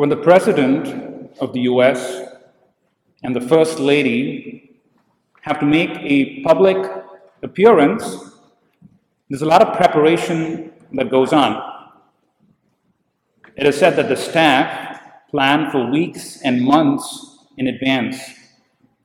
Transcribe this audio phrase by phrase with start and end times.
[0.00, 2.22] when the President of the US
[3.22, 4.80] and the First Lady
[5.42, 6.78] have to make a public
[7.42, 8.02] appearance,
[9.28, 11.52] there's a lot of preparation that goes on.
[13.56, 18.16] It is said that the staff plan for weeks and months in advance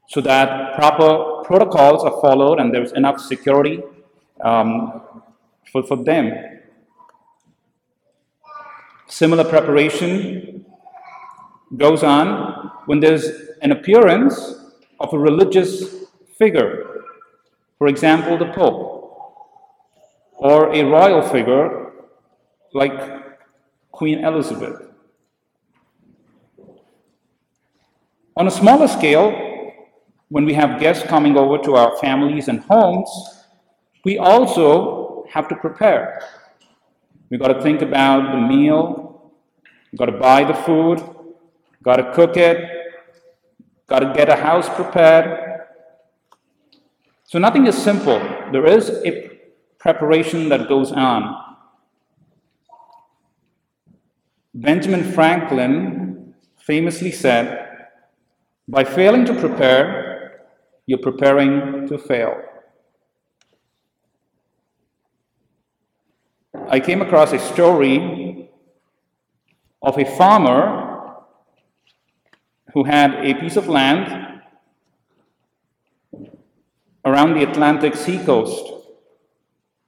[0.07, 3.83] so that proper protocols are followed and there's enough security
[4.41, 5.01] um,
[5.73, 6.31] for, for them.
[9.09, 10.54] Similar preparation
[11.77, 13.25] goes on when there's
[13.61, 14.55] an appearance
[14.99, 16.05] of a religious
[16.37, 17.01] figure,
[17.77, 18.93] for example, the Pope,
[20.33, 21.91] or a royal figure
[22.73, 22.93] like
[23.91, 24.81] Queen Elizabeth.
[28.37, 29.31] On a smaller scale,
[30.29, 33.09] when we have guests coming over to our families and homes,
[34.03, 36.21] we also have to prepare.
[37.29, 39.31] We've got to think about the meal,
[39.91, 41.01] we've got to buy the food,
[41.85, 42.57] got to cook it,
[43.87, 45.61] got to get a house prepared.
[47.23, 48.19] So nothing is simple.
[48.51, 49.39] There is a
[49.77, 51.43] preparation that goes on.
[54.55, 57.87] Benjamin Franklin famously said,
[58.67, 60.47] By failing to prepare,
[60.87, 62.41] you're preparing to fail.
[66.67, 68.49] I came across a story
[69.83, 70.84] of a farmer
[72.75, 74.41] who had a piece of land
[77.05, 78.69] around the Atlantic seacoast.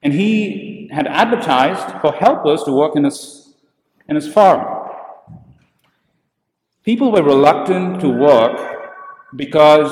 [0.01, 3.53] And he had advertised for helpers to work in his,
[4.07, 4.89] in his farm.
[6.85, 8.57] People were reluctant to work
[9.35, 9.91] because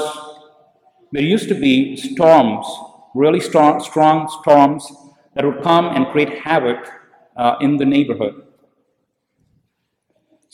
[1.11, 2.65] there used to be storms,
[3.13, 4.89] really strong, strong storms
[5.33, 6.89] that would come and create havoc
[7.35, 8.44] uh, in the neighborhood.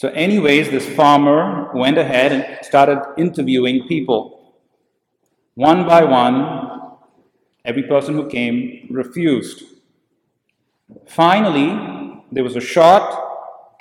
[0.02, 4.56] So, anyways, this farmer went ahead and started interviewing people.
[5.54, 6.98] One by one,
[7.64, 9.62] every person who came refused.
[11.08, 13.04] Finally, there was a short,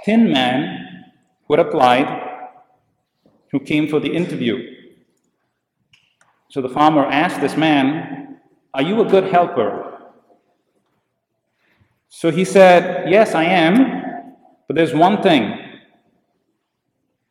[0.04, 1.14] thin man
[1.48, 2.09] who had applied
[3.50, 4.76] who came for the interview.
[6.50, 8.41] So the farmer asked this man,
[8.75, 10.03] Are you a good helper?
[12.10, 14.36] So he said, Yes, I am,
[14.66, 15.69] but there's one thing.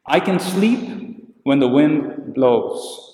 [0.10, 3.06] I can sleep when the wind blows.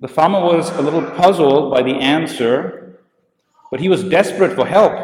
[0.00, 2.98] The farmer was a little puzzled by the answer,
[3.70, 4.94] but he was desperate for help.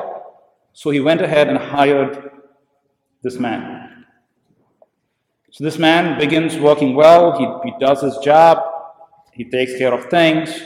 [0.72, 2.30] So he went ahead and hired
[3.22, 4.06] this man.
[5.50, 8.62] So this man begins working well, he, he does his job,
[9.32, 10.62] he takes care of things.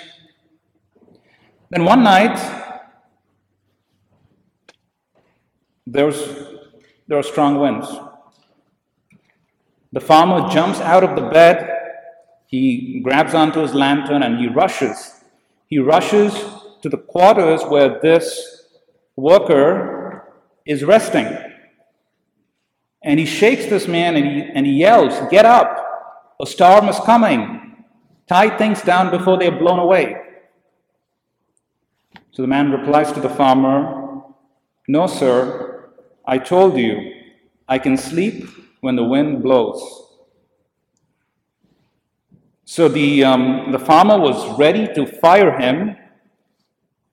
[1.70, 2.38] Then one night,
[5.86, 6.20] there's,
[7.08, 7.88] there are strong winds.
[9.92, 11.68] The farmer jumps out of the bed,
[12.46, 15.20] he grabs onto his lantern, and he rushes.
[15.68, 16.34] He rushes
[16.82, 18.66] to the quarters where this
[19.16, 20.32] worker
[20.66, 21.26] is resting.
[23.02, 25.78] And he shakes this man and he, and he yells, Get up!
[26.40, 27.84] A storm is coming!
[28.28, 30.16] Tie things down before they are blown away.
[32.32, 34.22] So the man replies to the farmer,
[34.88, 35.90] No, sir,
[36.24, 37.12] I told you,
[37.68, 38.48] I can sleep
[38.82, 39.80] when the wind blows.
[42.64, 45.96] So the, um, the farmer was ready to fire him,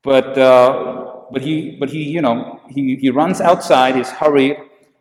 [0.02, 4.56] but, uh, but, he, but he, you know, he, he runs outside, he's hurried,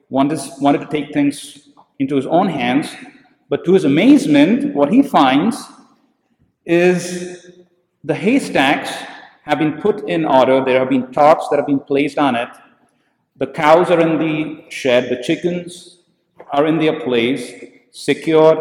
[0.09, 2.95] wanted, wanted to take things into his own hands,
[3.49, 5.65] but to his amazement, what he finds
[6.65, 7.51] is
[8.03, 8.91] the haystacks
[9.43, 12.49] have been put in order, there have been tarps that have been placed on it,
[13.37, 15.98] the cows are in the shed, the chickens
[16.51, 17.51] are in their place,
[17.91, 18.59] secured.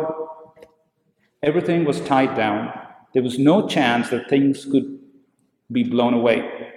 [1.43, 2.73] Everything was tied down.
[3.15, 4.99] There was no chance that things could
[5.71, 6.73] be blown away.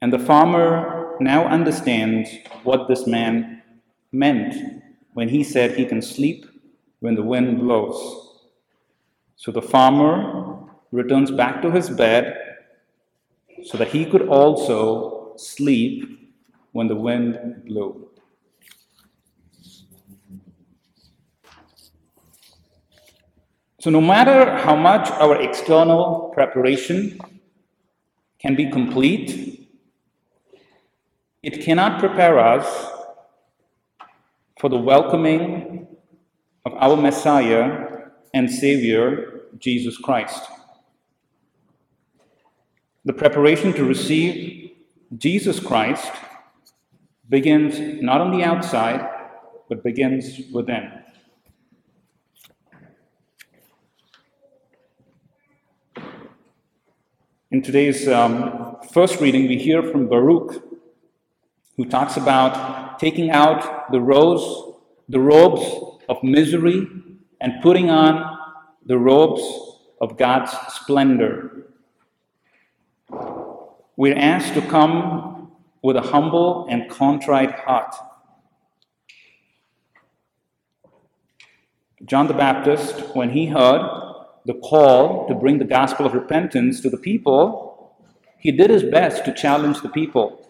[0.00, 2.28] And the farmer now understands
[2.64, 3.62] what this man
[4.10, 4.82] meant
[5.14, 6.46] when he said he can sleep
[7.00, 8.40] when the wind blows.
[9.36, 12.36] So the farmer returns back to his bed
[13.64, 16.30] so that he could also sleep
[16.72, 18.08] when the wind blew.
[23.82, 27.18] So, no matter how much our external preparation
[28.38, 29.68] can be complete,
[31.42, 32.64] it cannot prepare us
[34.60, 35.88] for the welcoming
[36.64, 37.88] of our Messiah
[38.32, 40.44] and Savior, Jesus Christ.
[43.04, 44.76] The preparation to receive
[45.18, 46.12] Jesus Christ
[47.28, 49.04] begins not on the outside,
[49.68, 51.01] but begins within.
[57.52, 60.64] In today's um, first reading, we hear from Baruch,
[61.76, 64.00] who talks about taking out the
[65.10, 65.62] the robes
[66.08, 66.86] of misery
[67.42, 68.38] and putting on
[68.86, 69.42] the robes
[70.00, 71.66] of God's splendor.
[73.96, 75.52] We're asked to come
[75.82, 77.94] with a humble and contrite heart.
[82.06, 84.01] John the Baptist, when he heard
[84.44, 87.94] the call to bring the gospel of repentance to the people,
[88.38, 90.48] he did his best to challenge the people.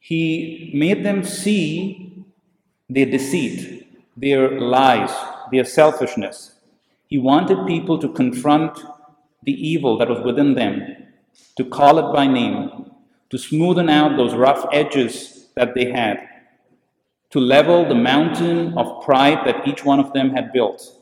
[0.00, 2.24] He made them see
[2.88, 5.12] their deceit, their lies,
[5.52, 6.52] their selfishness.
[7.06, 8.78] He wanted people to confront
[9.44, 10.82] the evil that was within them,
[11.56, 12.90] to call it by name,
[13.30, 16.18] to smoothen out those rough edges that they had,
[17.30, 20.95] to level the mountain of pride that each one of them had built.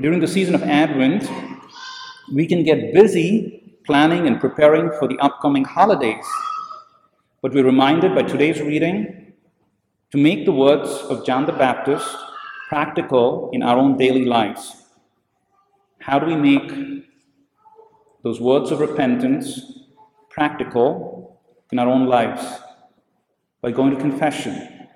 [0.00, 1.28] During the season of Advent,
[2.32, 6.24] we can get busy planning and preparing for the upcoming holidays.
[7.42, 9.34] But we're reminded by today's reading
[10.12, 12.16] to make the words of John the Baptist
[12.70, 14.74] practical in our own daily lives.
[15.98, 16.72] How do we make
[18.22, 19.60] those words of repentance
[20.30, 21.42] practical
[21.72, 22.42] in our own lives?
[23.60, 24.86] By going to confession,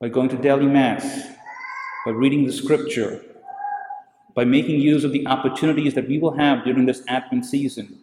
[0.00, 1.26] by going to daily Mass,
[2.06, 3.26] by reading the scripture,
[4.34, 7.98] by making use of the opportunities that we will have during this Advent season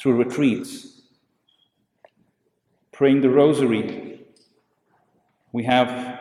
[0.00, 1.02] through retreats,
[2.92, 4.20] praying the Rosary.
[5.52, 6.20] We have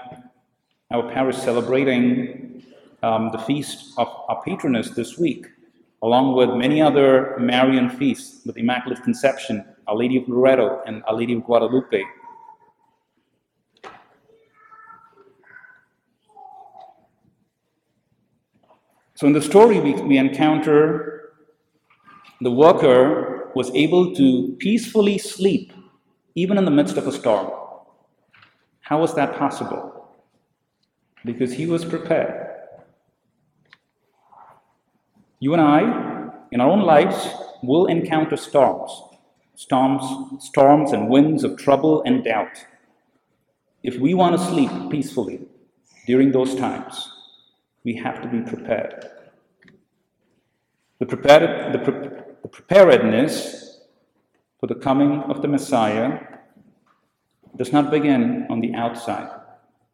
[0.92, 2.64] our parish celebrating
[3.04, 5.46] um, the feast of our patroness this week,
[6.02, 11.16] along with many other Marian feasts with Immaculate Conception, Our Lady of Loreto, and Our
[11.16, 12.02] Lady of Guadalupe.
[19.16, 21.34] So in the story, we, we encounter
[22.42, 25.72] the worker was able to peacefully sleep
[26.36, 27.50] even in the midst of a storm.
[28.82, 30.10] How was that possible?
[31.24, 32.46] Because he was prepared.
[35.40, 37.30] You and I, in our own lives,
[37.64, 38.92] will encounter storms,
[39.56, 42.66] storms, storms and winds of trouble and doubt.
[43.82, 45.48] If we want to sleep peacefully
[46.06, 47.15] during those times,
[47.86, 49.06] we have to be prepared.
[51.00, 52.10] The, prepared, the, pre-
[52.42, 53.80] the preparedness
[54.60, 56.20] for the coming of the Messiah
[57.56, 59.30] does not begin on the outside,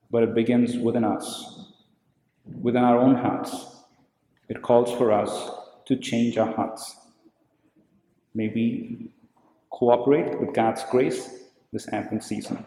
[0.09, 1.73] but it begins within us,
[2.61, 3.75] within our own hearts.
[4.47, 5.51] It calls for us
[5.85, 6.95] to change our hearts.
[8.33, 9.09] May we
[9.69, 12.65] cooperate with God's grace this Advent season.